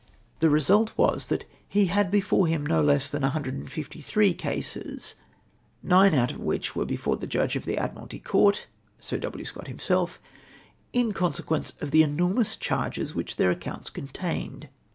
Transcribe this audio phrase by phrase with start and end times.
[0.39, 5.13] The result was, that he had before him no less than 153 cases,
[5.83, 8.65] nine out of ivhicli iverenoiv before the judge of the Admircdty Court
[8.97, 9.45] (Sir W.
[9.45, 10.19] Scott himself!)
[10.91, 14.69] in consequence of the enormous charges tuhich their accounts contained.